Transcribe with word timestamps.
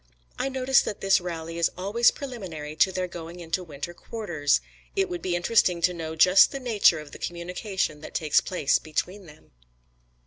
I 0.39 0.49
notice 0.49 0.81
that 0.81 0.99
this 0.99 1.21
rally 1.21 1.59
is 1.59 1.69
always 1.77 2.09
preliminary 2.09 2.75
to 2.75 2.91
their 2.91 3.07
going 3.07 3.39
into 3.39 3.63
winter 3.63 3.93
quarters. 3.93 4.59
It 4.95 5.09
would 5.09 5.21
be 5.21 5.35
interesting 5.35 5.79
to 5.83 5.93
know 5.93 6.15
just 6.15 6.51
the 6.51 6.59
nature 6.59 6.97
of 6.99 7.11
the 7.11 7.19
communication 7.19 8.01
that 8.01 8.15
takes 8.15 8.41
place 8.41 8.79
between 8.79 9.27
them. 9.27 9.51